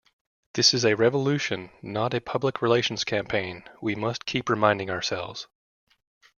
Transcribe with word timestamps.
This 0.55 0.73
is 0.73 0.83
a 0.83 0.95
revolution, 0.95 1.69
not 1.83 2.15
a 2.15 2.21
public 2.21 2.59
relations 2.63 3.03
campaign, 3.03 3.65
we 3.83 3.93
must 3.93 4.25
keep 4.25 4.49
reminding 4.49 4.89
ourselves. 4.89 5.45